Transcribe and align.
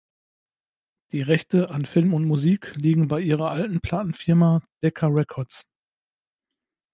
Die 1.11 1.21
Rechte 1.21 1.69
an 1.69 1.85
Film 1.85 2.15
und 2.15 2.25
Musik 2.25 2.75
liegen 2.75 3.07
bei 3.07 3.19
ihrer 3.21 3.51
alten 3.51 3.81
Plattenfirma 3.81 4.61
Decca 4.81 5.05
Records. 5.05 5.67